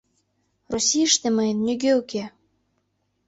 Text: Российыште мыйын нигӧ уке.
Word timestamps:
Российыште 0.73 1.27
мыйын 1.37 1.57
нигӧ 1.65 1.91
уке. 2.01 2.23